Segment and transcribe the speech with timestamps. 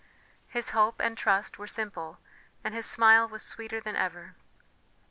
[0.47, 2.17] His hope and trust were simple,
[2.63, 4.33] and his smile was sweeter than ever.